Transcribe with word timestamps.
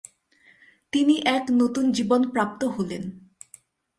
তিনি 0.93 1.15
এক 1.27 1.43
নতুন 1.51 1.85
জীবন 1.91 2.21
প্রাপ্ত 2.29 2.61
হলেন। 2.65 3.03